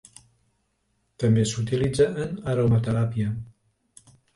[1.25, 3.41] També s'utilitza en aromateràpia.